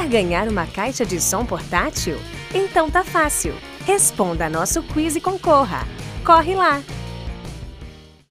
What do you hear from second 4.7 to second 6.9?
quiz e concorra. Corre lá!